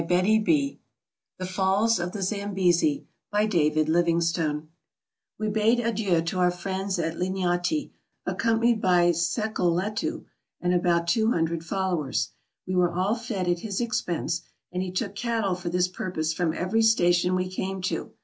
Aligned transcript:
AFRICA 0.09 0.77
The 1.37 1.45
Falls 1.45 1.99
of 1.99 2.11
the 2.11 2.23
Zambesi 2.23 3.05
By 3.29 3.45
DAVID 3.45 3.87
LIVINGSTONE 3.87 4.67
WE 5.37 5.47
bade 5.47 5.79
adieu 5.79 6.23
to 6.23 6.39
our 6.39 6.49
friends 6.49 6.97
at 6.97 7.17
Linyanti, 7.17 7.91
accompanied 8.25 8.81
by 8.81 9.11
Sekeletu 9.11 10.25
and 10.59 10.73
about 10.73 11.05
two 11.07 11.29
hundred 11.29 11.63
followers. 11.63 12.31
We 12.65 12.73
were 12.73 12.91
all 12.91 13.13
fed 13.13 13.47
at 13.47 13.59
his 13.59 13.79
expense, 13.79 14.41
and 14.71 14.81
he 14.81 14.89
took 14.89 15.13
cattle 15.13 15.53
for 15.53 15.69
this 15.69 15.87
pur 15.87 16.09
pose 16.09 16.33
from 16.33 16.51
every 16.51 16.81
station 16.81 17.35
we 17.35 17.47
came 17.47 17.79
to. 17.83 18.11